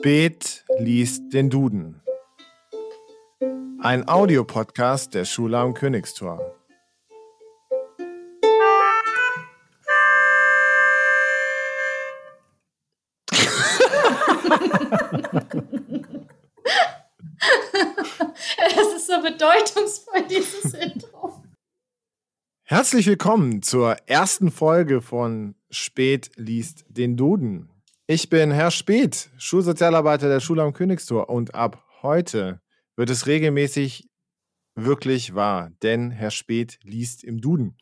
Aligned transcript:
Spät 0.00 0.64
liest 0.78 1.30
den 1.34 1.50
Duden. 1.50 2.00
Ein 3.80 4.08
Audiopodcast 4.08 5.12
der 5.12 5.26
Schule 5.26 5.58
am 5.58 5.74
Königstor. 5.74 6.40
Es 18.56 18.94
ist 18.96 19.06
so 19.06 19.20
bedeutungsvoll, 19.20 20.26
dieses 20.30 20.72
Intro. 20.72 21.42
Herzlich 22.62 23.06
willkommen 23.06 23.60
zur 23.60 23.96
ersten 24.06 24.50
Folge 24.50 25.02
von 25.02 25.56
Spät 25.68 26.30
liest 26.36 26.86
den 26.88 27.18
Duden. 27.18 27.68
Ich 28.12 28.28
bin 28.28 28.50
Herr 28.50 28.72
Speth, 28.72 29.30
Schulsozialarbeiter 29.38 30.28
der 30.28 30.40
Schule 30.40 30.64
am 30.64 30.72
Königstor 30.72 31.28
und 31.28 31.54
ab 31.54 31.84
heute 32.02 32.60
wird 32.96 33.08
es 33.08 33.28
regelmäßig 33.28 34.08
wirklich 34.74 35.36
wahr, 35.36 35.70
denn 35.84 36.10
Herr 36.10 36.32
Speth 36.32 36.80
liest 36.82 37.22
im 37.22 37.40
Duden. 37.40 37.76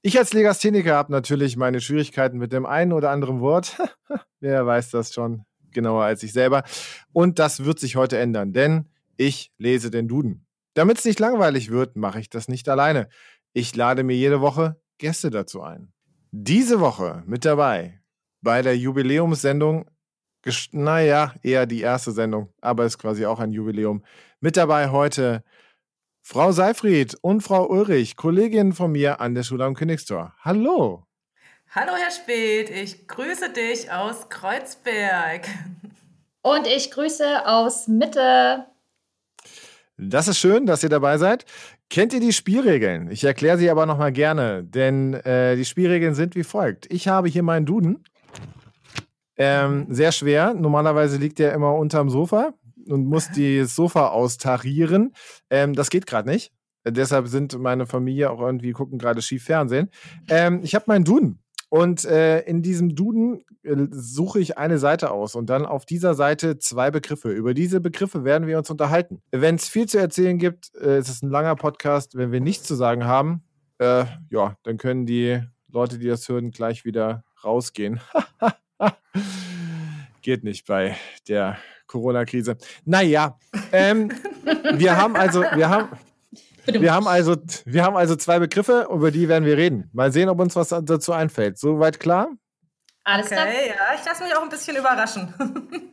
Ich 0.00 0.16
als 0.16 0.32
Legastheniker 0.32 0.94
habe 0.94 1.12
natürlich 1.12 1.58
meine 1.58 1.82
Schwierigkeiten 1.82 2.38
mit 2.38 2.54
dem 2.54 2.64
einen 2.64 2.94
oder 2.94 3.10
anderen 3.10 3.42
Wort. 3.42 3.76
Wer 4.40 4.64
weiß 4.64 4.92
das 4.92 5.12
schon 5.12 5.44
genauer 5.72 6.04
als 6.04 6.22
ich 6.22 6.32
selber. 6.32 6.64
Und 7.12 7.38
das 7.38 7.66
wird 7.66 7.78
sich 7.78 7.96
heute 7.96 8.16
ändern, 8.16 8.54
denn 8.54 8.88
ich 9.18 9.52
lese 9.58 9.90
den 9.90 10.08
Duden. 10.08 10.46
Damit 10.72 11.00
es 11.00 11.04
nicht 11.04 11.20
langweilig 11.20 11.70
wird, 11.70 11.96
mache 11.96 12.18
ich 12.18 12.30
das 12.30 12.48
nicht 12.48 12.66
alleine. 12.70 13.10
Ich 13.52 13.76
lade 13.76 14.04
mir 14.04 14.16
jede 14.16 14.40
Woche 14.40 14.80
Gäste 14.96 15.28
dazu 15.28 15.60
ein. 15.60 15.92
Diese 16.30 16.80
Woche 16.80 17.24
mit 17.26 17.44
dabei 17.44 18.00
bei 18.46 18.62
der 18.62 18.76
Jubiläumssendung, 18.78 19.86
naja, 20.70 21.34
eher 21.42 21.66
die 21.66 21.80
erste 21.80 22.12
Sendung, 22.12 22.48
aber 22.60 22.84
ist 22.84 22.96
quasi 22.96 23.26
auch 23.26 23.40
ein 23.40 23.50
Jubiläum. 23.50 24.04
Mit 24.38 24.56
dabei 24.56 24.90
heute 24.90 25.42
Frau 26.22 26.52
Seifried 26.52 27.16
und 27.22 27.40
Frau 27.40 27.66
Ulrich, 27.68 28.14
Kolleginnen 28.14 28.72
von 28.72 28.92
mir 28.92 29.20
an 29.20 29.34
der 29.34 29.42
Schule 29.42 29.64
am 29.64 29.74
Königstor. 29.74 30.32
Hallo. 30.44 31.08
Hallo 31.74 31.90
Herr 31.96 32.12
Speth, 32.12 32.70
ich 32.70 33.08
grüße 33.08 33.50
dich 33.50 33.90
aus 33.90 34.28
Kreuzberg. 34.28 35.48
Und 36.42 36.68
ich 36.68 36.92
grüße 36.92 37.48
aus 37.48 37.88
Mitte. 37.88 38.64
Das 39.98 40.28
ist 40.28 40.38
schön, 40.38 40.66
dass 40.66 40.84
ihr 40.84 40.88
dabei 40.88 41.18
seid. 41.18 41.46
Kennt 41.90 42.12
ihr 42.12 42.20
die 42.20 42.32
Spielregeln? 42.32 43.10
Ich 43.10 43.24
erkläre 43.24 43.58
sie 43.58 43.70
aber 43.70 43.86
nochmal 43.86 44.12
gerne, 44.12 44.62
denn 44.62 45.14
äh, 45.14 45.56
die 45.56 45.64
Spielregeln 45.64 46.14
sind 46.14 46.36
wie 46.36 46.44
folgt. 46.44 46.86
Ich 46.92 47.08
habe 47.08 47.26
hier 47.26 47.42
meinen 47.42 47.66
Duden 47.66 48.04
ähm, 49.36 49.86
sehr 49.88 50.12
schwer. 50.12 50.54
Normalerweise 50.54 51.18
liegt 51.18 51.40
er 51.40 51.52
immer 51.52 51.74
unterm 51.74 52.10
Sofa 52.10 52.54
und 52.88 53.06
muss 53.06 53.28
das 53.34 53.74
Sofa 53.76 54.08
austarieren. 54.08 55.12
Ähm, 55.50 55.74
das 55.74 55.90
geht 55.90 56.06
gerade 56.06 56.28
nicht. 56.28 56.52
Deshalb 56.88 57.26
sind 57.26 57.58
meine 57.58 57.86
Familie 57.86 58.30
auch 58.30 58.40
irgendwie 58.40 58.70
gucken 58.72 58.98
gerade 58.98 59.20
schief 59.20 59.44
Fernsehen. 59.44 59.90
Ähm, 60.28 60.60
ich 60.62 60.74
habe 60.74 60.84
meinen 60.86 61.04
Duden. 61.04 61.40
Und 61.68 62.04
äh, 62.04 62.40
in 62.42 62.62
diesem 62.62 62.94
Duden 62.94 63.44
äh, 63.64 63.76
suche 63.90 64.38
ich 64.38 64.56
eine 64.56 64.78
Seite 64.78 65.10
aus 65.10 65.34
und 65.34 65.50
dann 65.50 65.66
auf 65.66 65.84
dieser 65.84 66.14
Seite 66.14 66.58
zwei 66.58 66.92
Begriffe. 66.92 67.32
Über 67.32 67.54
diese 67.54 67.80
Begriffe 67.80 68.24
werden 68.24 68.46
wir 68.46 68.56
uns 68.56 68.70
unterhalten. 68.70 69.20
Wenn 69.32 69.56
es 69.56 69.68
viel 69.68 69.86
zu 69.88 69.98
erzählen 69.98 70.38
gibt, 70.38 70.74
äh, 70.76 70.96
es 70.96 71.08
ist 71.08 71.24
ein 71.24 71.30
langer 71.30 71.56
Podcast. 71.56 72.16
Wenn 72.16 72.30
wir 72.30 72.40
nichts 72.40 72.68
zu 72.68 72.76
sagen 72.76 73.04
haben, 73.04 73.42
äh, 73.78 74.04
ja, 74.30 74.56
dann 74.62 74.76
können 74.78 75.06
die 75.06 75.40
Leute, 75.68 75.98
die 75.98 76.06
das 76.06 76.28
hören, 76.28 76.52
gleich 76.52 76.84
wieder 76.84 77.24
rausgehen. 77.44 78.00
Geht 80.22 80.44
nicht 80.44 80.66
bei 80.66 80.96
der 81.28 81.58
Corona-Krise. 81.86 82.56
Naja, 82.84 83.38
ähm, 83.72 84.12
wir 84.74 84.96
haben 84.96 85.16
also, 85.16 85.42
wir 85.42 85.68
haben, 85.68 85.88
wir 86.66 86.92
haben 86.92 87.06
also, 87.06 87.36
wir 87.64 87.84
haben 87.84 87.96
also 87.96 88.16
zwei 88.16 88.38
Begriffe, 88.38 88.88
über 88.90 89.10
die 89.10 89.28
werden 89.28 89.44
wir 89.44 89.56
reden. 89.56 89.88
Mal 89.92 90.12
sehen, 90.12 90.28
ob 90.28 90.40
uns 90.40 90.56
was 90.56 90.68
dazu 90.68 91.12
einfällt. 91.12 91.58
Soweit 91.58 92.00
klar? 92.00 92.30
Alles 93.04 93.28
klar. 93.28 93.46
Okay, 93.46 93.68
ja, 93.68 93.94
ich 93.98 94.04
lasse 94.04 94.24
mich 94.24 94.36
auch 94.36 94.42
ein 94.42 94.48
bisschen 94.48 94.76
überraschen. 94.76 95.32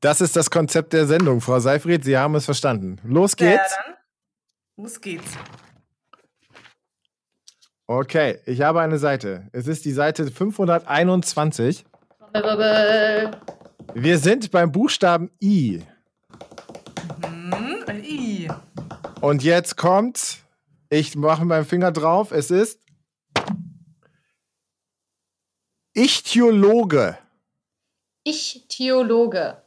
Das 0.00 0.20
ist 0.20 0.36
das 0.36 0.50
Konzept 0.50 0.92
der 0.92 1.06
Sendung, 1.06 1.40
Frau 1.40 1.58
Seifried. 1.58 2.04
Sie 2.04 2.18
haben 2.18 2.34
es 2.34 2.44
verstanden. 2.44 3.00
Los 3.02 3.34
geht's. 3.34 3.74
Ja, 3.76 3.82
dann. 3.86 3.96
Los 4.76 5.00
geht's. 5.00 5.32
Okay, 7.86 8.38
ich 8.44 8.60
habe 8.60 8.80
eine 8.82 8.98
Seite. 8.98 9.48
Es 9.52 9.66
ist 9.66 9.84
die 9.84 9.92
Seite 9.92 10.30
521. 10.30 11.86
Wir 13.94 14.18
sind 14.18 14.50
beim 14.50 14.72
Buchstaben 14.72 15.30
I. 15.42 15.82
Mhm, 17.20 17.84
ein 17.86 18.04
I. 18.04 18.48
Und 19.20 19.42
jetzt 19.42 19.76
kommt, 19.76 20.38
ich 20.90 21.16
mache 21.16 21.44
meinen 21.44 21.64
Finger 21.64 21.92
drauf, 21.92 22.30
es 22.30 22.50
ist 22.50 22.80
Ichthyologe. 25.94 27.16
Ichthyologe. 28.24 29.62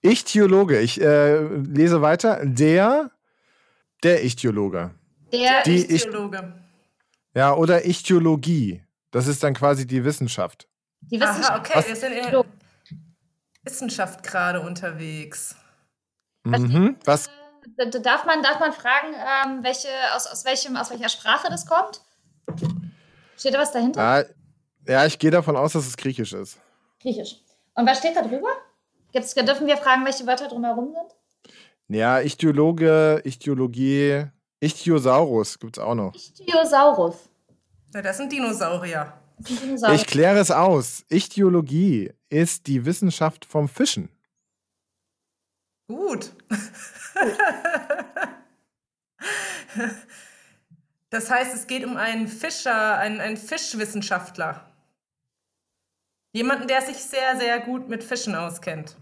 Ichthyologe. 0.00 0.80
Ich 0.80 0.98
äh, 0.98 1.42
lese 1.42 2.00
weiter. 2.00 2.40
Der, 2.42 3.10
der 4.02 4.24
Ichthyologe. 4.24 4.94
Der 5.30 5.62
die 5.64 5.84
Ichthyologe. 5.94 6.54
Ja, 7.34 7.54
oder 7.54 7.84
Ichthyologie. 7.84 8.82
Das 9.10 9.26
ist 9.26 9.42
dann 9.42 9.52
quasi 9.52 9.86
die 9.86 10.04
Wissenschaft. 10.04 10.69
Die 11.02 11.20
Wissenschaft. 11.20 11.50
Aha, 11.50 11.58
okay, 11.58 11.88
wir 11.88 11.96
sind 11.96 12.12
in 12.12 12.44
Wissenschaft 13.62 14.22
gerade 14.22 14.60
unterwegs. 14.60 15.56
Mhm. 16.44 16.96
Was? 17.04 17.28
Darf 17.76 18.24
man, 18.24 18.42
darf 18.42 18.58
man 18.58 18.72
fragen, 18.72 19.14
ähm, 19.14 19.62
welche, 19.62 19.88
aus, 20.14 20.26
aus, 20.26 20.44
welchem, 20.44 20.76
aus 20.76 20.90
welcher 20.90 21.08
Sprache 21.08 21.48
das 21.50 21.66
kommt? 21.66 22.00
Steht 23.36 23.54
da 23.54 23.58
was 23.58 23.72
dahinter? 23.72 24.00
Ja, 24.00 24.24
ja 24.86 25.06
ich 25.06 25.18
gehe 25.18 25.30
davon 25.30 25.56
aus, 25.56 25.72
dass 25.72 25.86
es 25.86 25.96
Griechisch 25.96 26.32
ist. 26.32 26.58
Griechisch. 27.00 27.36
Und 27.74 27.86
was 27.86 27.98
steht 27.98 28.16
da 28.16 28.22
drüber? 28.22 28.48
Gibt's, 29.12 29.34
dürfen 29.34 29.66
wir 29.66 29.76
fragen, 29.76 30.04
welche 30.04 30.26
Wörter 30.26 30.48
drumherum 30.48 30.94
sind? 30.94 31.56
Ja, 31.88 32.20
Ichthyologe, 32.20 33.20
Ichthyologie, 33.24 34.26
Ichthyosaurus 34.60 35.58
gibt 35.58 35.78
es 35.78 35.82
auch 35.82 35.94
noch. 35.94 36.14
Ichthyosaurus. 36.14 37.28
Ja, 37.94 38.02
das 38.02 38.18
sind 38.18 38.30
Dinosaurier. 38.30 39.19
Ich 39.94 40.06
kläre 40.06 40.38
es 40.38 40.50
aus. 40.50 41.04
Ichthyologie 41.08 42.12
ist 42.28 42.66
die 42.66 42.84
Wissenschaft 42.84 43.44
vom 43.44 43.68
Fischen. 43.68 44.08
Gut. 45.88 46.32
das 51.10 51.30
heißt, 51.30 51.54
es 51.54 51.66
geht 51.66 51.84
um 51.84 51.96
einen 51.96 52.28
Fischer, 52.28 52.96
einen, 52.98 53.20
einen 53.20 53.36
Fischwissenschaftler. 53.36 54.70
Jemanden, 56.32 56.68
der 56.68 56.82
sich 56.82 56.98
sehr, 56.98 57.36
sehr 57.38 57.58
gut 57.60 57.88
mit 57.88 58.04
Fischen 58.04 58.36
auskennt. 58.36 58.96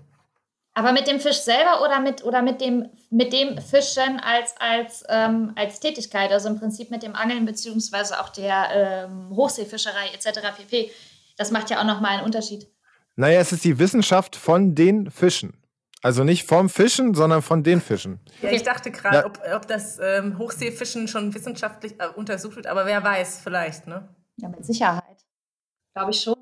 Aber 0.79 0.93
mit 0.93 1.09
dem 1.09 1.19
Fisch 1.19 1.41
selber 1.41 1.83
oder 1.83 1.99
mit, 1.99 2.23
oder 2.23 2.41
mit, 2.41 2.61
dem, 2.61 2.89
mit 3.11 3.33
dem 3.33 3.59
Fischen 3.59 4.21
als, 4.21 4.55
als, 4.61 5.03
ähm, 5.09 5.53
als 5.57 5.81
Tätigkeit, 5.81 6.31
also 6.31 6.49
im 6.49 6.61
Prinzip 6.61 6.93
mit 6.93 7.03
dem 7.03 7.17
Angeln 7.17 7.47
beziehungsweise 7.47 8.21
auch 8.21 8.29
der 8.29 9.09
ähm, 9.09 9.35
Hochseefischerei 9.35 10.11
etc. 10.15 10.39
pp. 10.57 10.93
Das 11.37 11.51
macht 11.51 11.71
ja 11.71 11.81
auch 11.81 11.85
nochmal 11.85 12.19
einen 12.19 12.25
Unterschied. 12.25 12.69
Naja, 13.17 13.41
es 13.41 13.51
ist 13.51 13.65
die 13.65 13.81
Wissenschaft 13.81 14.37
von 14.37 14.77
den 14.77 15.11
Fischen. 15.11 15.61
Also 16.01 16.23
nicht 16.23 16.47
vom 16.47 16.69
Fischen, 16.69 17.13
sondern 17.13 17.43
von 17.43 17.65
den 17.65 17.81
Fischen. 17.81 18.21
Ja, 18.41 18.53
ich 18.53 18.63
dachte 18.63 18.93
gerade, 18.93 19.27
ob, 19.27 19.41
ob 19.53 19.67
das 19.67 19.99
ähm, 20.01 20.39
Hochseefischen 20.39 21.09
schon 21.09 21.35
wissenschaftlich 21.35 21.95
äh, 21.99 22.07
untersucht 22.15 22.55
wird, 22.55 22.69
aber 22.69 22.87
wer 22.87 23.03
weiß, 23.03 23.41
vielleicht, 23.43 23.89
ne? 23.89 24.09
Ja, 24.37 24.49
mit 24.49 24.65
Sicherheit. 24.65 25.27
Glaube 25.93 26.13
ich 26.13 26.21
schon. 26.21 26.37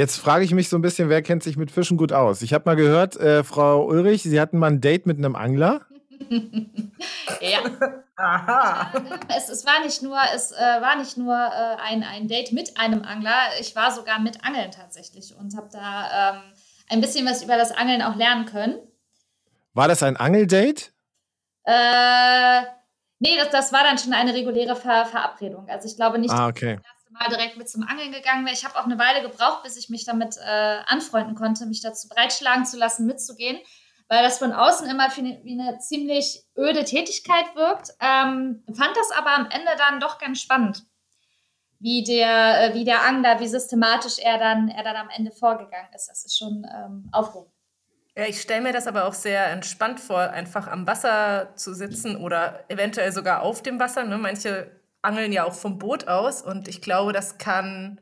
Jetzt 0.00 0.16
frage 0.16 0.46
ich 0.46 0.54
mich 0.54 0.70
so 0.70 0.78
ein 0.78 0.80
bisschen, 0.80 1.10
wer 1.10 1.20
kennt 1.20 1.42
sich 1.42 1.58
mit 1.58 1.70
Fischen 1.70 1.98
gut 1.98 2.10
aus? 2.10 2.40
Ich 2.40 2.54
habe 2.54 2.64
mal 2.64 2.74
gehört, 2.74 3.18
äh, 3.18 3.44
Frau 3.44 3.84
Ulrich, 3.84 4.22
Sie 4.22 4.40
hatten 4.40 4.56
mal 4.56 4.68
ein 4.68 4.80
Date 4.80 5.04
mit 5.04 5.18
einem 5.18 5.36
Angler. 5.36 5.82
ja. 7.42 7.58
Aha. 8.16 8.92
Es, 9.36 9.50
es, 9.50 9.66
war 9.66 9.84
nicht 9.84 10.02
nur, 10.02 10.16
es, 10.34 10.52
äh, 10.52 10.56
war 10.56 10.96
nicht 10.96 11.18
nur 11.18 11.34
äh, 11.34 11.76
ein, 11.82 12.02
ein 12.02 12.28
Date 12.28 12.52
mit 12.52 12.78
einem 12.78 13.02
Angler, 13.02 13.36
ich 13.60 13.76
war 13.76 13.92
sogar 13.92 14.20
mit 14.20 14.42
Angeln 14.42 14.70
tatsächlich 14.70 15.34
und 15.38 15.54
habe 15.54 15.68
da 15.70 16.30
ähm, 16.30 16.42
ein 16.88 17.02
bisschen 17.02 17.26
was 17.26 17.42
über 17.42 17.58
das 17.58 17.70
Angeln 17.70 18.00
auch 18.00 18.16
lernen 18.16 18.46
können. 18.46 18.78
War 19.74 19.86
das 19.86 20.02
ein 20.02 20.16
Angeldate? 20.16 20.92
Äh, 21.64 22.62
nee, 23.18 23.36
das, 23.36 23.50
das 23.50 23.70
war 23.70 23.82
dann 23.82 23.98
schon 23.98 24.14
eine 24.14 24.32
reguläre 24.32 24.76
Ver 24.76 25.04
Verabredung. 25.04 25.68
Also 25.68 25.86
ich 25.86 25.96
glaube 25.96 26.18
nicht, 26.18 26.32
ah, 26.32 26.48
okay. 26.48 26.76
dass 26.76 26.99
Mal 27.10 27.28
direkt 27.28 27.56
mit 27.56 27.68
zum 27.68 27.82
Angeln 27.82 28.12
gegangen 28.12 28.44
wäre. 28.46 28.54
Ich 28.54 28.64
habe 28.64 28.78
auch 28.78 28.84
eine 28.84 28.98
Weile 28.98 29.22
gebraucht, 29.22 29.62
bis 29.64 29.76
ich 29.76 29.88
mich 29.90 30.04
damit 30.04 30.36
äh, 30.36 30.78
anfreunden 30.86 31.34
konnte, 31.34 31.66
mich 31.66 31.80
dazu 31.82 32.08
breitschlagen 32.08 32.64
zu 32.64 32.78
lassen, 32.78 33.06
mitzugehen, 33.06 33.58
weil 34.08 34.22
das 34.22 34.38
von 34.38 34.52
außen 34.52 34.88
immer 34.88 35.08
wie 35.16 35.60
eine 35.60 35.78
ziemlich 35.78 36.44
öde 36.56 36.84
Tätigkeit 36.84 37.54
wirkt. 37.56 37.90
Ähm, 38.00 38.64
fand 38.74 38.96
das 38.96 39.10
aber 39.16 39.30
am 39.36 39.46
Ende 39.50 39.72
dann 39.76 40.00
doch 40.00 40.18
ganz 40.18 40.40
spannend. 40.40 40.84
wie 41.78 42.04
der, 42.04 42.70
äh, 42.70 42.74
wie 42.74 42.84
der 42.84 43.04
Angler, 43.06 43.40
wie 43.40 43.48
systematisch 43.48 44.18
er 44.18 44.38
dann, 44.38 44.68
er 44.68 44.84
dann 44.84 44.96
am 44.96 45.08
Ende 45.10 45.30
vorgegangen 45.32 45.92
ist. 45.94 46.08
Das 46.08 46.24
ist 46.24 46.38
schon 46.38 46.66
ähm, 46.72 47.08
aufregend. 47.12 47.50
Ja, 48.16 48.26
ich 48.26 48.40
stelle 48.40 48.60
mir 48.60 48.72
das 48.72 48.86
aber 48.86 49.06
auch 49.06 49.14
sehr 49.14 49.46
entspannt 49.46 49.98
vor, 50.00 50.20
einfach 50.20 50.66
am 50.68 50.86
Wasser 50.86 51.54
zu 51.56 51.72
sitzen 51.74 52.16
oder 52.16 52.64
eventuell 52.68 53.12
sogar 53.12 53.42
auf 53.42 53.62
dem 53.62 53.78
Wasser. 53.80 54.04
Ne? 54.04 54.18
Manche 54.18 54.79
angeln 55.02 55.32
ja 55.32 55.44
auch 55.44 55.54
vom 55.54 55.78
Boot 55.78 56.08
aus 56.08 56.42
und 56.42 56.68
ich 56.68 56.82
glaube, 56.82 57.12
das 57.12 57.38
kann 57.38 58.00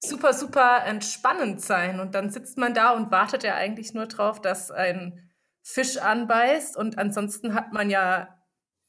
super, 0.00 0.32
super 0.32 0.84
entspannend 0.84 1.60
sein. 1.60 2.00
Und 2.00 2.14
dann 2.14 2.30
sitzt 2.30 2.58
man 2.58 2.74
da 2.74 2.92
und 2.92 3.10
wartet 3.10 3.42
ja 3.42 3.54
eigentlich 3.54 3.94
nur 3.94 4.06
drauf, 4.06 4.40
dass 4.40 4.70
ein 4.70 5.30
Fisch 5.62 5.98
anbeißt 5.98 6.76
und 6.76 6.98
ansonsten 6.98 7.54
hat 7.54 7.72
man 7.72 7.90
ja 7.90 8.34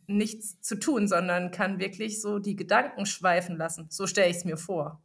nichts 0.07 0.61
zu 0.61 0.79
tun, 0.79 1.07
sondern 1.07 1.51
kann 1.51 1.79
wirklich 1.79 2.21
so 2.21 2.39
die 2.39 2.55
Gedanken 2.55 3.05
schweifen 3.05 3.57
lassen. 3.57 3.87
So 3.89 4.07
stelle 4.07 4.29
ich 4.29 4.37
es 4.37 4.45
mir 4.45 4.57
vor. 4.57 5.01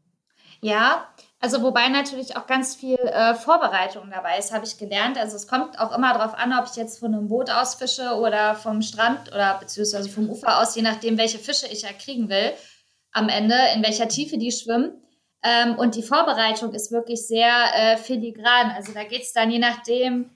Ja, 0.60 1.08
also 1.40 1.62
wobei 1.62 1.88
natürlich 1.88 2.36
auch 2.36 2.46
ganz 2.46 2.74
viel 2.74 2.96
äh, 2.96 3.34
Vorbereitung 3.34 4.10
dabei 4.10 4.38
ist, 4.38 4.52
habe 4.52 4.64
ich 4.64 4.78
gelernt. 4.78 5.18
Also 5.18 5.36
es 5.36 5.46
kommt 5.46 5.78
auch 5.78 5.94
immer 5.94 6.14
darauf 6.14 6.34
an, 6.34 6.52
ob 6.58 6.66
ich 6.70 6.76
jetzt 6.76 7.00
von 7.00 7.14
einem 7.14 7.28
Boot 7.28 7.50
aus 7.50 7.74
fische 7.74 8.14
oder 8.14 8.54
vom 8.54 8.80
Strand 8.80 9.28
oder 9.28 9.58
beziehungsweise 9.60 10.08
vom 10.08 10.30
Ufer 10.30 10.60
aus, 10.60 10.74
je 10.74 10.82
nachdem, 10.82 11.18
welche 11.18 11.38
Fische 11.38 11.66
ich 11.66 11.82
ja 11.82 11.92
kriegen 11.92 12.30
will 12.30 12.52
am 13.12 13.28
Ende, 13.28 13.56
in 13.74 13.82
welcher 13.82 14.08
Tiefe 14.08 14.38
die 14.38 14.52
schwimmen. 14.52 15.02
Ähm, 15.42 15.76
und 15.76 15.96
die 15.96 16.02
Vorbereitung 16.02 16.72
ist 16.72 16.90
wirklich 16.90 17.26
sehr 17.26 17.52
äh, 17.74 17.96
filigran. 17.98 18.70
Also 18.74 18.92
da 18.94 19.04
geht 19.04 19.22
es 19.22 19.34
dann 19.34 19.50
je 19.50 19.58
nachdem, 19.58 20.30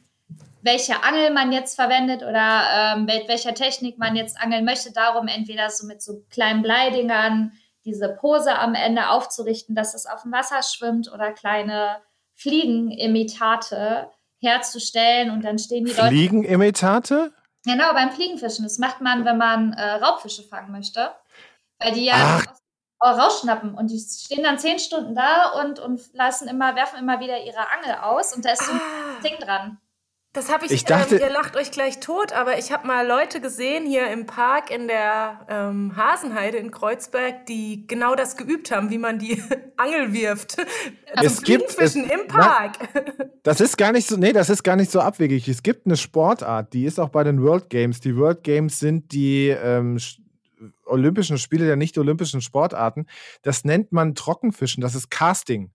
welche 0.61 1.03
Angel 1.03 1.31
man 1.31 1.53
jetzt 1.53 1.75
verwendet 1.75 2.23
oder 2.23 2.97
ähm, 2.97 3.07
mit 3.07 3.29
welcher 3.29 3.55
Technik 3.55 3.97
man 3.97 4.15
jetzt 4.17 4.39
angeln 4.39 4.67
möchte, 4.67 4.93
darum 4.93 5.27
entweder 5.29 5.71
so 5.71 5.87
mit 5.87 6.03
so 6.03 6.25
kleinen 6.31 6.63
Bleidingern 6.63 7.53
diese 7.89 8.09
Pose 8.09 8.57
am 8.57 8.75
Ende 8.75 9.09
aufzurichten, 9.09 9.75
dass 9.75 9.95
es 9.95 10.07
auf 10.07 10.23
dem 10.23 10.33
Wasser 10.33 10.63
schwimmt 10.63 11.11
oder 11.13 11.33
kleine 11.33 11.97
Fliegenimitate 12.37 14.11
herzustellen 14.41 15.31
und 15.31 15.45
dann 15.45 15.59
stehen 15.59 15.85
die 15.85 15.93
Leute. 15.93 16.09
Fliegenimitate? 16.09 17.33
Genau, 17.65 17.93
beim 17.93 18.13
Fliegenfischen. 18.13 18.65
Das 18.65 18.79
macht 18.79 19.01
man, 19.01 19.25
wenn 19.25 19.39
man 19.39 19.73
äh, 19.73 19.95
Raubfische 19.95 20.43
fangen 20.43 20.71
möchte. 20.71 21.11
Weil 21.81 21.93
die 21.93 22.05
ja 22.05 22.43
rausschnappen 23.01 23.75
und 23.75 23.91
die 23.91 23.99
stehen 23.99 24.43
dann 24.43 24.59
zehn 24.59 24.79
Stunden 24.79 25.15
da 25.15 25.53
und, 25.63 25.79
und 25.79 26.01
lassen 26.15 26.49
immer, 26.49 26.75
werfen 26.75 26.99
immer 26.99 27.21
wieder 27.21 27.41
ihre 27.45 27.71
Angel 27.71 27.97
aus 28.03 28.35
und 28.35 28.45
da 28.45 28.51
ist 28.51 28.65
so 28.65 28.73
ein 28.73 28.81
ah. 28.81 29.23
Ding 29.23 29.39
dran. 29.39 29.79
Das 30.39 30.53
habe 30.53 30.67
ich, 30.67 30.71
ich 30.71 30.85
dachte, 30.85 31.17
ähm, 31.17 31.23
ihr 31.23 31.31
lacht 31.31 31.57
euch 31.57 31.73
gleich 31.73 31.99
tot, 31.99 32.33
aber 32.33 32.61
ich 32.61 32.71
habe 32.71 32.87
mal 32.87 33.05
Leute 33.05 33.41
gesehen 33.41 33.85
hier 33.85 34.09
im 34.09 34.25
Park 34.25 34.71
in 34.71 34.87
der 34.87 35.45
ähm, 35.49 35.97
Hasenheide 35.97 36.59
in 36.59 36.71
Kreuzberg, 36.71 37.45
die 37.47 37.89
genau 37.89 38.15
das 38.15 38.37
geübt 38.37 38.71
haben, 38.71 38.89
wie 38.91 38.99
man 38.99 39.19
die 39.19 39.43
Angel 39.77 40.13
wirft. 40.13 40.57
Es 41.13 41.43
gibt 41.43 41.73
Fischen 41.73 42.09
im 42.09 42.29
Park. 42.29 42.77
Na, 42.95 43.25
das 43.43 43.61
ist 43.61 43.77
gar 43.77 43.91
nicht 43.91 44.07
so, 44.07 44.17
nee, 44.17 44.33
das 44.33 44.49
ist 44.49 44.63
gar 44.63 44.77
nicht 44.77 44.93
so 44.93 45.01
abwegig. 45.01 45.49
Es 45.49 45.65
gibt 45.65 45.87
eine 45.87 45.97
Sportart, 45.97 46.73
die 46.73 46.85
ist 46.85 47.01
auch 47.01 47.09
bei 47.09 47.25
den 47.25 47.43
World 47.43 47.69
Games. 47.69 47.99
Die 47.99 48.17
World 48.17 48.45
Games 48.45 48.79
sind 48.79 49.11
die 49.11 49.49
ähm, 49.49 49.99
Olympischen 50.87 51.39
Spiele 51.39 51.67
der 51.67 51.75
nicht-olympischen 51.75 52.43
Sportarten. 52.43 53.07
Das 53.43 53.65
nennt 53.65 53.91
man 53.91 54.15
Trockenfischen, 54.15 54.83
das 54.83 54.95
ist 54.95 55.11
Casting. 55.11 55.73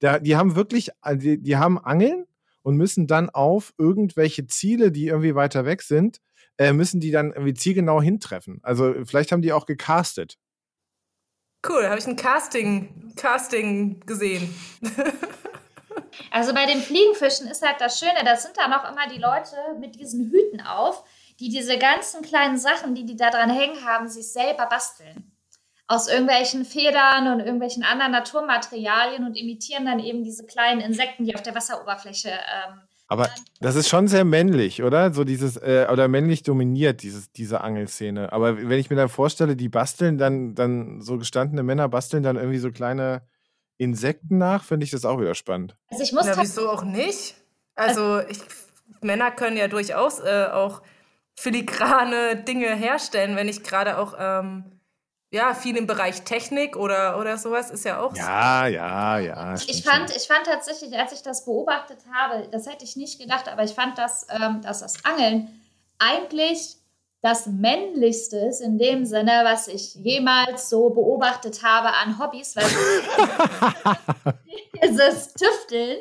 Da, 0.00 0.18
die 0.18 0.36
haben 0.36 0.54
wirklich, 0.54 0.90
die, 1.14 1.42
die 1.42 1.56
haben 1.56 1.78
Angeln 1.78 2.26
und 2.62 2.76
müssen 2.76 3.06
dann 3.06 3.30
auf 3.30 3.72
irgendwelche 3.78 4.46
Ziele, 4.46 4.92
die 4.92 5.08
irgendwie 5.08 5.34
weiter 5.34 5.64
weg 5.64 5.82
sind, 5.82 6.18
äh, 6.58 6.72
müssen 6.72 7.00
die 7.00 7.10
dann 7.10 7.32
irgendwie 7.32 7.54
zielgenau 7.54 8.00
hintreffen. 8.00 8.60
Also 8.62 8.94
vielleicht 9.04 9.32
haben 9.32 9.42
die 9.42 9.52
auch 9.52 9.66
gecastet. 9.66 10.36
Cool, 11.66 11.86
habe 11.86 11.98
ich 11.98 12.06
ein 12.06 12.16
Casting, 12.16 13.14
Casting 13.16 14.00
gesehen. 14.00 14.52
also 16.30 16.52
bei 16.54 16.66
den 16.66 16.80
Fliegenfischen 16.80 17.46
ist 17.46 17.64
halt 17.64 17.80
das 17.80 17.98
Schöne, 17.98 18.24
das 18.24 18.42
sind 18.42 18.56
dann 18.56 18.72
auch 18.72 18.90
immer 18.90 19.08
die 19.08 19.20
Leute 19.20 19.56
mit 19.78 19.94
diesen 19.94 20.30
Hüten 20.30 20.60
auf, 20.60 21.04
die 21.38 21.48
diese 21.48 21.78
ganzen 21.78 22.22
kleinen 22.22 22.58
Sachen, 22.58 22.94
die 22.94 23.04
die 23.04 23.16
da 23.16 23.30
dran 23.30 23.50
hängen 23.50 23.84
haben, 23.84 24.08
sich 24.08 24.32
selber 24.32 24.66
basteln 24.66 25.31
aus 25.92 26.08
irgendwelchen 26.08 26.64
Federn 26.64 27.34
und 27.34 27.40
irgendwelchen 27.40 27.82
anderen 27.82 28.12
Naturmaterialien 28.12 29.26
und 29.26 29.34
imitieren 29.34 29.84
dann 29.84 29.98
eben 29.98 30.24
diese 30.24 30.46
kleinen 30.46 30.80
Insekten, 30.80 31.24
die 31.24 31.34
auf 31.34 31.42
der 31.42 31.54
Wasseroberfläche. 31.54 32.30
Ähm, 32.30 32.80
aber 33.08 33.28
das 33.60 33.76
ist 33.76 33.90
schon 33.90 34.08
sehr 34.08 34.24
männlich, 34.24 34.82
oder? 34.82 35.12
So 35.12 35.24
dieses, 35.24 35.58
äh, 35.58 35.86
oder 35.92 36.08
männlich 36.08 36.44
dominiert 36.44 37.02
dieses, 37.02 37.30
diese 37.30 37.60
Angelszene. 37.60 38.32
Aber 38.32 38.56
wenn 38.56 38.78
ich 38.78 38.88
mir 38.88 38.96
dann 38.96 39.10
vorstelle, 39.10 39.54
die 39.54 39.68
basteln 39.68 40.16
dann, 40.16 40.54
dann 40.54 41.02
so 41.02 41.18
gestandene 41.18 41.62
Männer 41.62 41.90
basteln 41.90 42.22
dann 42.22 42.36
irgendwie 42.36 42.58
so 42.58 42.70
kleine 42.70 43.20
Insekten 43.76 44.38
nach, 44.38 44.64
finde 44.64 44.84
ich 44.84 44.92
das 44.92 45.04
auch 45.04 45.20
wieder 45.20 45.34
spannend. 45.34 45.76
Also 45.90 46.04
ich 46.04 46.12
muss. 46.12 46.26
Ja, 46.26 46.40
wieso 46.40 46.70
auch 46.70 46.84
nicht? 46.84 47.34
Also, 47.74 48.20
ich, 48.20 48.38
Männer 49.02 49.30
können 49.30 49.58
ja 49.58 49.68
durchaus 49.68 50.20
äh, 50.20 50.46
auch 50.50 50.80
filigrane 51.34 52.36
Dinge 52.36 52.74
herstellen, 52.74 53.36
wenn 53.36 53.48
ich 53.48 53.62
gerade 53.62 53.98
auch. 53.98 54.14
Ähm, 54.18 54.78
ja, 55.32 55.54
viel 55.54 55.78
im 55.78 55.86
Bereich 55.86 56.22
Technik 56.22 56.76
oder, 56.76 57.18
oder 57.18 57.38
sowas 57.38 57.70
ist 57.70 57.86
ja 57.86 58.00
auch. 58.00 58.14
Ja, 58.14 58.64
so. 58.66 58.72
ja, 58.74 59.18
ja. 59.18 59.54
Ich 59.66 59.82
fand, 59.82 60.14
ich 60.14 60.26
fand 60.26 60.44
tatsächlich, 60.44 60.96
als 60.96 61.12
ich 61.12 61.22
das 61.22 61.46
beobachtet 61.46 62.00
habe, 62.12 62.46
das 62.50 62.66
hätte 62.66 62.84
ich 62.84 62.96
nicht 62.96 63.18
gedacht, 63.18 63.48
aber 63.48 63.64
ich 63.64 63.72
fand, 63.72 63.96
dass, 63.96 64.26
ähm, 64.28 64.60
dass 64.60 64.80
das 64.80 65.02
Angeln 65.06 65.58
eigentlich 65.98 66.76
das 67.22 67.46
männlichste 67.46 68.36
ist 68.36 68.60
in 68.60 68.78
dem 68.78 69.06
Sinne, 69.06 69.40
was 69.44 69.68
ich 69.68 69.94
jemals 69.94 70.68
so 70.68 70.90
beobachtet 70.90 71.62
habe 71.62 71.94
an 71.94 72.18
Hobbys, 72.18 72.54
weil 72.54 72.64
dieses 74.84 75.32
Tüfteln, 75.32 75.98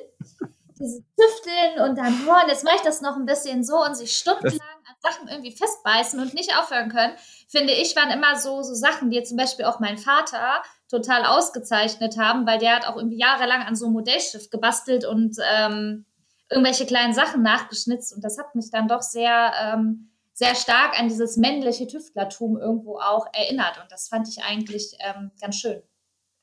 dieses 0.78 1.04
Tüfteln 1.16 1.89
und 1.89 1.98
dann, 1.98 2.28
oh, 2.28 2.50
jetzt 2.50 2.66
mache 2.66 2.78
ich 2.78 2.81
das 2.81 3.01
noch 3.01 3.16
ein 3.16 3.25
bisschen 3.25 3.63
so 3.63 3.78
und 3.78 3.95
sich 3.95 4.18
stundenlang 4.18 4.60
an 4.60 4.70
Sachen 5.01 5.27
irgendwie 5.27 5.51
festbeißen 5.51 6.19
und 6.19 6.33
nicht 6.33 6.57
aufhören 6.57 6.89
können 6.89 7.15
finde 7.51 7.74
ich, 7.74 7.95
waren 7.98 8.12
immer 8.12 8.38
so, 8.38 8.63
so 8.63 8.74
Sachen, 8.74 9.09
die 9.09 9.18
jetzt 9.18 9.30
zum 9.30 9.38
Beispiel 9.38 9.65
auch 9.65 9.81
mein 9.81 9.98
Vater 9.98 10.63
total 10.89 11.25
ausgezeichnet 11.25 12.18
haben, 12.18 12.48
weil 12.48 12.59
der 12.59 12.77
hat 12.77 12.88
auch 12.88 12.95
irgendwie 12.95 13.19
jahrelang 13.19 13.62
an 13.63 13.75
so 13.75 13.86
einem 13.86 13.94
Modellschiff 13.94 14.50
gebastelt 14.50 15.03
und 15.03 15.36
ähm, 15.53 16.06
irgendwelche 16.50 16.86
kleinen 16.86 17.13
Sachen 17.13 17.44
nachgeschnitzt. 17.44 18.15
Und 18.15 18.24
das 18.24 18.38
hat 18.38 18.56
mich 18.56 18.71
dann 18.71 18.88
doch 18.88 19.01
sehr, 19.01 19.51
ähm, 19.62 20.12
sehr 20.33 20.56
stark 20.56 20.97
an 20.97 21.09
dieses 21.09 21.35
männliche 21.35 21.87
Tüftlertum 21.87 22.57
irgendwo 22.57 22.99
auch 22.99 23.28
erinnert. 23.33 23.78
Und 23.81 23.92
das 23.92 24.07
fand 24.07 24.30
ich 24.30 24.44
eigentlich 24.44 24.97
ähm, 24.99 25.31
ganz 25.42 25.57
schön. 25.57 25.83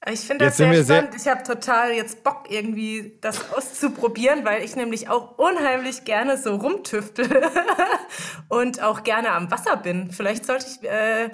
Ich 0.07 0.21
finde 0.21 0.45
das 0.47 0.57
sehr 0.57 0.73
spannend. 0.85 1.13
Sehr 1.13 1.17
ich 1.17 1.29
habe 1.29 1.43
total 1.43 1.93
jetzt 1.93 2.23
Bock, 2.23 2.45
irgendwie 2.49 3.19
das 3.21 3.53
auszuprobieren, 3.57 4.45
weil 4.45 4.63
ich 4.63 4.77
nämlich 4.77 5.09
auch 5.09 5.39
unheimlich 5.39 6.05
gerne 6.05 6.39
so 6.39 6.55
rumtüftel 6.55 7.29
und 8.49 8.81
auch 8.83 9.03
gerne 9.03 9.33
am 9.33 9.51
Wasser 9.51 9.77
bin. 9.77 10.13
Vielleicht 10.13 10.47
sollte 10.47 10.67
ich 10.69 10.89
äh, 10.89 11.31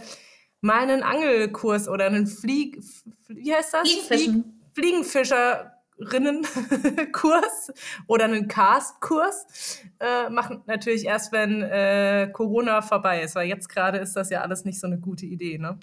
mal 0.61 0.81
einen 0.81 1.03
Angelkurs 1.03 1.89
oder 1.89 2.07
einen 2.07 2.27
Flieg... 2.27 2.83
Wie 3.29 3.55
heißt 3.55 3.75
das? 3.75 3.89
Fliegenfischen. 3.89 4.55
Fliegenfischerinnen-Kurs 4.75 7.73
oder 8.07 8.25
einen 8.25 8.49
Cast-Kurs 8.49 9.83
äh, 10.01 10.31
machen. 10.31 10.63
Natürlich 10.67 11.05
erst, 11.05 11.33
wenn 11.33 11.61
äh, 11.63 12.31
Corona 12.33 12.81
vorbei 12.83 13.23
ist, 13.23 13.37
weil 13.37 13.49
jetzt 13.49 13.69
gerade 13.69 13.99
ist 13.99 14.17
das 14.17 14.31
ja 14.31 14.41
alles 14.41 14.65
nicht 14.65 14.81
so 14.81 14.87
eine 14.87 14.99
gute 14.99 15.27
Idee. 15.27 15.59
Ne? 15.59 15.79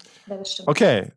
Okay, 0.66 1.12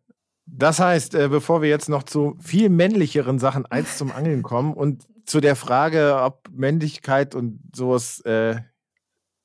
das 0.46 0.78
heißt, 0.78 1.14
äh, 1.14 1.28
bevor 1.28 1.62
wir 1.62 1.68
jetzt 1.68 1.88
noch 1.88 2.02
zu 2.02 2.36
viel 2.40 2.68
männlicheren 2.68 3.38
Sachen 3.38 3.66
als 3.66 3.98
zum 3.98 4.12
Angeln 4.12 4.42
kommen 4.42 4.74
und 4.74 5.06
zu 5.26 5.40
der 5.40 5.56
Frage, 5.56 6.18
ob 6.20 6.48
Männlichkeit 6.52 7.34
und 7.34 7.60
sowas, 7.74 8.20
äh, 8.20 8.56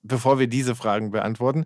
bevor 0.02 0.40
wir 0.40 0.48
diese 0.48 0.76
Fragen 0.76 1.12
beantworten 1.12 1.66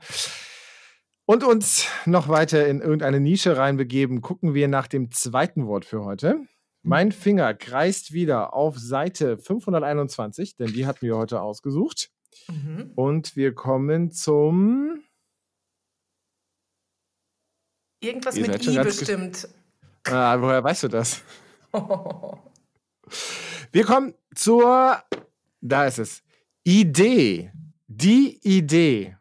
und 1.25 1.43
uns 1.43 1.87
noch 2.05 2.27
weiter 2.27 2.67
in 2.67 2.81
irgendeine 2.81 3.19
Nische 3.19 3.57
reinbegeben, 3.57 4.21
gucken 4.21 4.53
wir 4.53 4.67
nach 4.67 4.87
dem 4.87 5.11
zweiten 5.11 5.67
Wort 5.67 5.85
für 5.85 6.03
heute. 6.03 6.41
Mein 6.83 7.13
Finger 7.13 7.53
kreist 7.53 8.11
wieder 8.11 8.53
auf 8.53 8.77
Seite 8.77 9.37
521, 9.37 10.57
denn 10.57 10.73
die 10.73 10.85
hatten 10.85 11.05
wir 11.05 11.15
heute 11.15 11.41
ausgesucht. 11.41 12.09
Mhm. 12.49 12.91
Und 12.95 13.37
wir 13.37 13.55
kommen 13.55 14.11
zum 14.11 15.01
Irgendwas 18.03 18.35
Ihr 18.35 18.47
mit 18.47 18.67
I 18.67 18.77
bestimmt. 18.79 19.47
Ah, 20.05 20.37
woher 20.41 20.61
weißt 20.61 20.83
du 20.83 20.87
das? 20.89 21.21
Wir 23.71 23.85
kommen 23.85 24.13
zur, 24.35 25.01
da 25.61 25.85
ist 25.85 25.97
es, 25.97 26.23
Idee. 26.65 27.53
Die 27.87 28.37
Idee. 28.43 29.15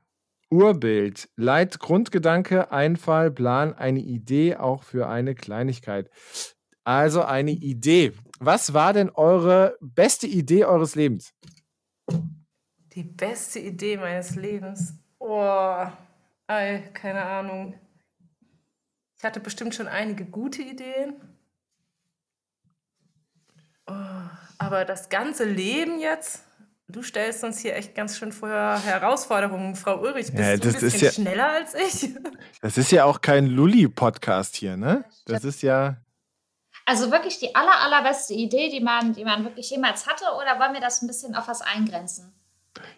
Urbild, 0.50 1.28
Leit, 1.36 1.78
Grundgedanke, 1.78 2.72
Einfall, 2.72 3.30
Plan, 3.30 3.74
eine 3.74 4.00
Idee 4.00 4.56
auch 4.56 4.82
für 4.82 5.08
eine 5.08 5.36
Kleinigkeit. 5.36 6.10
Also 6.82 7.22
eine 7.22 7.52
Idee. 7.52 8.12
Was 8.40 8.74
war 8.74 8.92
denn 8.92 9.10
eure 9.10 9.76
beste 9.80 10.26
Idee 10.26 10.64
eures 10.64 10.96
Lebens? 10.96 11.32
Die 12.92 13.04
beste 13.04 13.60
Idee 13.60 13.98
meines 13.98 14.34
Lebens? 14.34 14.94
Oh, 15.20 15.86
ey, 16.48 16.82
keine 16.92 17.24
Ahnung. 17.24 17.76
Ich 19.22 19.24
hatte 19.24 19.38
bestimmt 19.38 19.72
schon 19.72 19.86
einige 19.86 20.24
gute 20.24 20.62
Ideen. 20.62 21.14
Oh, 23.86 23.94
aber 24.58 24.84
das 24.84 25.10
ganze 25.10 25.44
Leben 25.44 26.00
jetzt? 26.00 26.42
Du 26.88 27.04
stellst 27.04 27.44
uns 27.44 27.60
hier 27.60 27.76
echt 27.76 27.94
ganz 27.94 28.18
schön 28.18 28.32
vor 28.32 28.48
Herausforderungen, 28.48 29.76
Frau 29.76 30.00
Ulrich. 30.00 30.32
Bist 30.32 30.38
ja, 30.38 30.56
du 30.56 30.70
ein 30.70 30.74
bisschen 30.74 31.00
ja, 31.04 31.12
schneller 31.12 31.52
als 31.52 31.72
ich? 31.74 32.16
Das 32.62 32.76
ist 32.76 32.90
ja 32.90 33.04
auch 33.04 33.20
kein 33.20 33.46
Lulli-Podcast 33.46 34.56
hier, 34.56 34.76
ne? 34.76 35.04
Das 35.26 35.44
ist 35.44 35.62
ja. 35.62 35.98
Also 36.84 37.12
wirklich 37.12 37.38
die 37.38 37.54
aller, 37.54 37.80
allerbeste 37.80 38.34
Idee, 38.34 38.70
die 38.70 38.80
man, 38.80 39.12
die 39.12 39.24
man 39.24 39.44
wirklich 39.44 39.70
jemals 39.70 40.08
hatte, 40.08 40.24
oder 40.36 40.58
wollen 40.58 40.74
wir 40.74 40.80
das 40.80 41.00
ein 41.00 41.06
bisschen 41.06 41.36
auf 41.36 41.46
was 41.46 41.60
eingrenzen? 41.62 42.34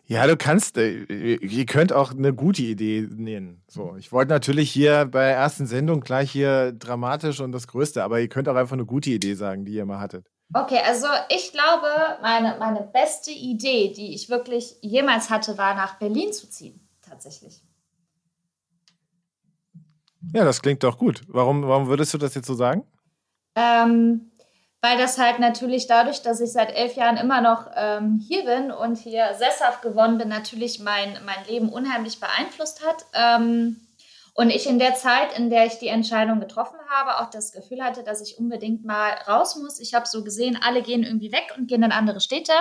Ja, 0.07 0.27
du 0.27 0.37
kannst, 0.37 0.77
äh, 0.79 1.37
ihr 1.37 1.67
könnt 1.67 1.93
auch 1.93 2.13
eine 2.13 2.33
gute 2.33 2.63
Idee 2.63 3.09
nehmen. 3.11 3.63
So, 3.69 3.97
ich 3.97 4.13
wollte 4.13 4.31
natürlich 4.31 4.71
hier 4.71 5.07
bei 5.07 5.27
der 5.29 5.37
ersten 5.37 5.67
Sendung 5.67 6.01
gleich 6.01 6.31
hier 6.31 6.73
dramatisch 6.73 7.41
und 7.41 7.53
das 7.53 7.67
Größte, 7.67 8.05
aber 8.05 8.21
ihr 8.21 8.29
könnt 8.29 8.49
auch 8.49 8.55
einfach 8.55 8.75
eine 8.75 8.87
gute 8.87 9.11
Idee 9.11 9.35
sagen, 9.35 9.65
die 9.65 9.73
ihr 9.73 9.87
mal 9.87 9.99
hattet. 9.99 10.27
Okay, 10.53 10.79
also 10.87 11.07
ich 11.31 11.53
glaube, 11.53 11.89
meine, 12.23 12.57
meine 12.59 12.83
beste 12.93 13.31
Idee, 13.31 13.93
die 13.93 14.15
ich 14.15 14.29
wirklich 14.29 14.77
jemals 14.83 15.31
hatte, 15.31 15.59
war 15.59 15.75
nach 15.75 15.99
Berlin 15.99 16.33
zu 16.33 16.49
ziehen, 16.49 16.87
tatsächlich. 17.03 17.63
Ja, 20.33 20.45
das 20.45 20.63
klingt 20.63 20.83
doch 20.85 20.99
gut. 20.99 21.23
Warum, 21.29 21.67
warum 21.67 21.89
würdest 21.89 22.15
du 22.15 22.19
das 22.19 22.35
jetzt 22.35 22.47
so 22.47 22.55
sagen? 22.55 22.85
Ähm, 23.57 24.31
weil 24.85 24.99
das 24.99 25.17
halt 25.17 25.39
natürlich 25.39 25.87
dadurch, 25.87 26.21
dass 26.21 26.43
ich 26.43 26.53
seit 26.53 26.71
elf 26.77 26.95
Jahren 26.95 27.17
immer 27.17 27.41
noch 27.41 27.71
ähm, 27.75 28.23
hier 28.29 28.45
bin 28.45 28.71
und 28.71 28.99
hier 28.99 29.33
sesshaft 29.33 29.81
geworden 29.81 30.19
bin, 30.19 30.29
natürlich 30.29 30.79
mein, 30.79 31.19
mein 31.25 31.43
Leben 31.49 31.71
unheimlich 31.71 32.21
beeinflusst 32.21 32.85
hat. 32.87 33.07
Ähm, 33.15 33.81
und 34.35 34.51
ich 34.51 34.67
in 34.67 34.79
der 34.79 34.95
Zeit, 34.95 35.39
in 35.39 35.49
der 35.49 35.65
ich 35.65 35.79
die 35.79 35.89
Entscheidung 35.89 36.39
getroffen 36.39 36.77
habe, 36.91 37.25
auch 37.25 37.31
das 37.31 37.53
Gefühl 37.53 37.83
hatte, 37.83 38.05
dass 38.05 38.21
ich 38.21 38.39
unbedingt 38.39 38.85
mal 38.85 39.09
raus 39.27 39.57
muss. 39.57 39.81
Ich 39.81 39.95
habe 39.95 40.07
so 40.07 40.23
gesehen, 40.23 40.59
alle 40.63 40.83
gehen 40.83 41.03
irgendwie 41.03 41.33
weg 41.33 41.55
und 41.57 41.67
gehen 41.67 41.83
in 41.83 41.91
andere 41.91 42.21
Städte. 42.21 42.53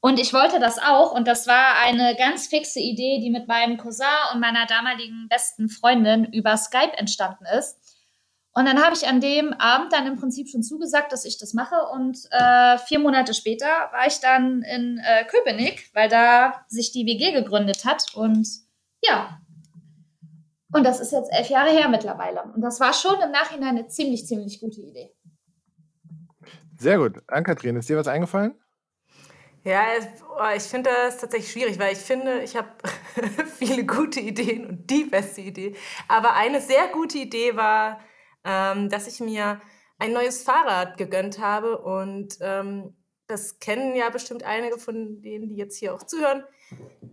Und 0.00 0.18
ich 0.18 0.34
wollte 0.34 0.58
das 0.58 0.80
auch. 0.80 1.12
Und 1.12 1.28
das 1.28 1.46
war 1.46 1.76
eine 1.84 2.16
ganz 2.16 2.48
fixe 2.48 2.80
Idee, 2.80 3.20
die 3.22 3.30
mit 3.30 3.46
meinem 3.46 3.76
Cousin 3.76 4.06
und 4.32 4.40
meiner 4.40 4.66
damaligen 4.66 5.28
besten 5.28 5.68
Freundin 5.68 6.24
über 6.24 6.56
Skype 6.56 6.98
entstanden 6.98 7.44
ist. 7.56 7.78
Und 8.56 8.66
dann 8.66 8.80
habe 8.82 8.94
ich 8.94 9.08
an 9.08 9.20
dem 9.20 9.52
Abend 9.54 9.92
dann 9.92 10.06
im 10.06 10.16
Prinzip 10.16 10.48
schon 10.48 10.62
zugesagt, 10.62 11.12
dass 11.12 11.24
ich 11.24 11.38
das 11.38 11.54
mache. 11.54 11.74
Und 11.92 12.18
äh, 12.30 12.78
vier 12.78 13.00
Monate 13.00 13.34
später 13.34 13.66
war 13.66 14.06
ich 14.06 14.20
dann 14.20 14.62
in 14.62 14.98
äh, 15.04 15.24
Köpenick, 15.24 15.90
weil 15.92 16.08
da 16.08 16.64
sich 16.68 16.92
die 16.92 17.04
WG 17.04 17.32
gegründet 17.32 17.84
hat. 17.84 18.14
Und 18.14 18.46
ja, 19.02 19.40
und 20.74 20.84
das 20.84 20.98
ist 20.98 21.12
jetzt 21.12 21.32
elf 21.32 21.48
Jahre 21.48 21.70
her 21.70 21.88
mittlerweile. 21.88 22.42
Und 22.42 22.60
das 22.60 22.80
war 22.80 22.92
schon 22.92 23.20
im 23.20 23.30
Nachhinein 23.30 23.76
eine 23.76 23.86
ziemlich, 23.86 24.26
ziemlich 24.26 24.60
gute 24.60 24.80
Idee. 24.80 25.14
Sehr 26.78 26.98
gut. 26.98 27.22
Ann-Kathrin, 27.28 27.76
ist 27.76 27.88
dir 27.88 27.96
was 27.96 28.08
eingefallen? 28.08 28.54
Ja, 29.62 29.82
oh, 30.36 30.54
ich 30.56 30.64
finde 30.64 30.90
das 30.90 31.18
tatsächlich 31.18 31.52
schwierig, 31.52 31.78
weil 31.78 31.92
ich 31.92 32.00
finde, 32.00 32.42
ich 32.42 32.56
habe 32.56 32.68
viele 33.56 33.86
gute 33.86 34.20
Ideen 34.20 34.66
und 34.66 34.90
die 34.90 35.04
beste 35.04 35.40
Idee. 35.42 35.76
Aber 36.08 36.34
eine 36.34 36.60
sehr 36.60 36.88
gute 36.88 37.18
Idee 37.18 37.56
war, 37.56 38.00
ähm, 38.44 38.88
dass 38.88 39.06
ich 39.06 39.20
mir 39.20 39.60
ein 39.98 40.12
neues 40.12 40.42
Fahrrad 40.42 40.96
gegönnt 40.96 41.38
habe. 41.38 41.78
Und 41.78 42.38
ähm, 42.40 42.94
das 43.26 43.58
kennen 43.58 43.94
ja 43.96 44.10
bestimmt 44.10 44.42
einige 44.42 44.78
von 44.78 45.22
denen, 45.22 45.48
die 45.48 45.56
jetzt 45.56 45.78
hier 45.78 45.94
auch 45.94 46.02
zuhören. 46.02 46.44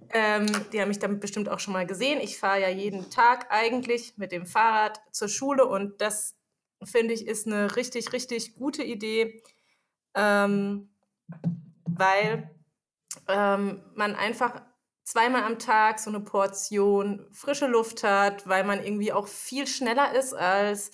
Ähm, 0.09 0.45
die 0.73 0.81
haben 0.81 0.89
mich 0.89 0.99
damit 0.99 1.21
bestimmt 1.21 1.47
auch 1.49 1.59
schon 1.59 1.73
mal 1.73 1.85
gesehen. 1.85 2.19
Ich 2.19 2.37
fahre 2.37 2.61
ja 2.61 2.69
jeden 2.69 3.09
Tag 3.09 3.47
eigentlich 3.49 4.17
mit 4.17 4.31
dem 4.31 4.45
Fahrrad 4.45 5.01
zur 5.11 5.29
Schule 5.29 5.65
und 5.65 6.01
das 6.01 6.35
finde 6.83 7.13
ich 7.13 7.27
ist 7.27 7.47
eine 7.47 7.75
richtig, 7.75 8.11
richtig 8.11 8.55
gute 8.55 8.83
Idee, 8.83 9.41
ähm, 10.15 10.89
weil 11.85 12.49
ähm, 13.27 13.83
man 13.93 14.15
einfach 14.15 14.61
zweimal 15.03 15.43
am 15.43 15.59
Tag 15.59 15.99
so 15.99 16.09
eine 16.09 16.19
Portion 16.19 17.27
frische 17.31 17.67
Luft 17.67 18.03
hat, 18.03 18.47
weil 18.47 18.63
man 18.63 18.83
irgendwie 18.83 19.13
auch 19.13 19.27
viel 19.27 19.67
schneller 19.67 20.13
ist 20.13 20.33
als 20.33 20.91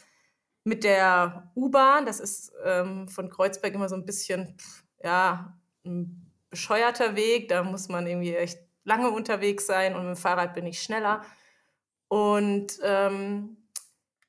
mit 0.67 0.83
der 0.83 1.49
U-Bahn. 1.55 2.05
Das 2.05 2.19
ist 2.19 2.51
ähm, 2.65 3.07
von 3.07 3.29
Kreuzberg 3.29 3.73
immer 3.73 3.87
so 3.87 3.95
ein 3.95 4.05
bisschen, 4.05 4.57
ja, 5.01 5.57
ein 5.85 6.29
bescheuerter 6.49 7.15
Weg. 7.15 7.47
Da 7.47 7.63
muss 7.63 7.87
man 7.87 8.05
irgendwie 8.05 8.35
echt 8.35 8.59
lange 8.83 9.09
unterwegs 9.09 9.65
sein 9.65 9.95
und 9.95 10.01
mit 10.07 10.17
dem 10.17 10.21
Fahrrad 10.21 10.53
bin 10.53 10.65
ich 10.65 10.81
schneller. 10.81 11.23
Und 12.09 12.79
ähm, 12.83 13.57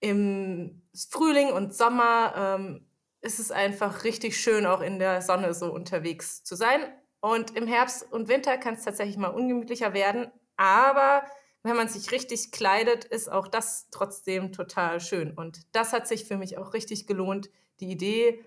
im 0.00 0.82
Frühling 1.10 1.52
und 1.52 1.74
Sommer 1.74 2.34
ähm, 2.36 2.86
ist 3.20 3.40
es 3.40 3.50
einfach 3.50 4.04
richtig 4.04 4.40
schön, 4.40 4.64
auch 4.64 4.80
in 4.80 5.00
der 5.00 5.22
Sonne 5.22 5.54
so 5.54 5.72
unterwegs 5.72 6.44
zu 6.44 6.54
sein. 6.54 6.80
Und 7.20 7.56
im 7.56 7.66
Herbst 7.66 8.12
und 8.12 8.28
Winter 8.28 8.58
kann 8.58 8.74
es 8.74 8.84
tatsächlich 8.84 9.16
mal 9.16 9.28
ungemütlicher 9.28 9.92
werden. 9.92 10.30
Aber 10.56 11.24
wenn 11.62 11.76
man 11.76 11.88
sich 11.88 12.10
richtig 12.12 12.52
kleidet, 12.52 13.04
ist 13.04 13.30
auch 13.30 13.48
das 13.48 13.88
trotzdem 13.90 14.52
total 14.52 15.00
schön. 15.00 15.32
Und 15.32 15.60
das 15.72 15.92
hat 15.92 16.06
sich 16.06 16.24
für 16.24 16.36
mich 16.36 16.58
auch 16.58 16.72
richtig 16.72 17.06
gelohnt, 17.06 17.50
die 17.80 17.90
Idee, 17.90 18.44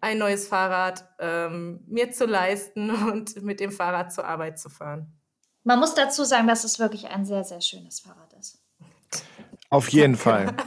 ein 0.00 0.18
neues 0.18 0.48
Fahrrad 0.48 1.08
ähm, 1.18 1.80
mir 1.86 2.10
zu 2.12 2.26
leisten 2.26 2.90
und 3.10 3.42
mit 3.42 3.60
dem 3.60 3.72
Fahrrad 3.72 4.12
zur 4.12 4.26
Arbeit 4.26 4.58
zu 4.58 4.68
fahren. 4.68 5.12
Man 5.62 5.78
muss 5.78 5.94
dazu 5.94 6.24
sagen, 6.24 6.46
dass 6.46 6.64
es 6.64 6.78
wirklich 6.78 7.08
ein 7.08 7.24
sehr, 7.24 7.42
sehr 7.44 7.60
schönes 7.60 8.00
Fahrrad 8.00 8.34
ist. 8.34 8.58
Auf 9.70 9.88
jeden 9.88 10.16
Fall. 10.16 10.54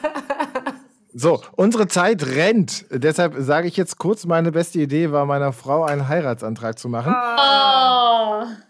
So, 1.19 1.41
unsere 1.55 1.87
Zeit 1.87 2.23
rennt. 2.27 2.85
Deshalb 2.91 3.33
sage 3.39 3.67
ich 3.67 3.75
jetzt 3.75 3.97
kurz, 3.97 4.27
meine 4.27 4.51
beste 4.51 4.79
Idee 4.79 5.11
war, 5.11 5.25
meiner 5.25 5.51
Frau 5.51 5.83
einen 5.83 6.07
Heiratsantrag 6.07 6.77
zu 6.77 6.89
machen. 6.89 7.11
Oh. 7.11 8.66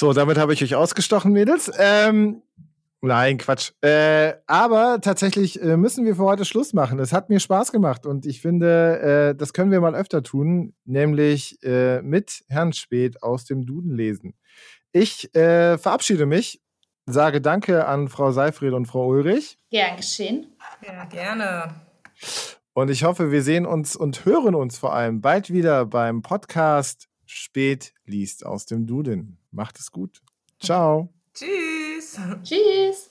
So, 0.00 0.12
damit 0.12 0.38
habe 0.38 0.52
ich 0.52 0.62
euch 0.62 0.76
ausgestochen, 0.76 1.32
Mädels. 1.32 1.72
Ähm, 1.76 2.40
nein, 3.00 3.36
Quatsch. 3.36 3.72
Äh, 3.80 4.34
aber 4.46 5.00
tatsächlich 5.00 5.60
äh, 5.60 5.76
müssen 5.76 6.06
wir 6.06 6.14
für 6.14 6.22
heute 6.22 6.44
Schluss 6.44 6.72
machen. 6.72 7.00
Es 7.00 7.12
hat 7.12 7.30
mir 7.30 7.40
Spaß 7.40 7.72
gemacht 7.72 8.06
und 8.06 8.24
ich 8.24 8.40
finde, 8.40 9.32
äh, 9.32 9.34
das 9.34 9.52
können 9.52 9.72
wir 9.72 9.80
mal 9.80 9.96
öfter 9.96 10.22
tun, 10.22 10.72
nämlich 10.84 11.60
äh, 11.64 12.00
mit 12.02 12.44
Herrn 12.46 12.72
Spät 12.72 13.24
aus 13.24 13.44
dem 13.44 13.66
Duden 13.66 13.92
lesen. 13.92 14.34
Ich 14.92 15.34
äh, 15.34 15.78
verabschiede 15.78 16.26
mich, 16.26 16.60
sage 17.06 17.40
Danke 17.40 17.86
an 17.86 18.08
Frau 18.08 18.30
Seifried 18.30 18.74
und 18.74 18.86
Frau 18.86 19.08
Ulrich. 19.08 19.58
Gern 19.72 19.96
geschehen. 19.96 20.46
Ja, 20.86 21.06
gerne. 21.06 21.74
Und 22.72 22.88
ich 22.88 23.02
hoffe, 23.02 23.32
wir 23.32 23.42
sehen 23.42 23.66
uns 23.66 23.96
und 23.96 24.24
hören 24.24 24.54
uns 24.54 24.78
vor 24.78 24.94
allem 24.94 25.20
bald 25.20 25.52
wieder 25.52 25.86
beim 25.86 26.22
Podcast 26.22 27.08
Spät 27.30 27.92
liest 28.06 28.44
aus 28.44 28.66
dem 28.66 28.86
Duden. 28.86 29.38
Macht 29.50 29.78
es 29.78 29.92
gut. 29.92 30.22
Ciao. 30.58 31.12
Tschüss. 31.34 32.18
Tschüss. 32.42 33.07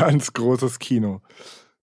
Ganz 0.00 0.32
großes 0.32 0.78
Kino. 0.78 1.20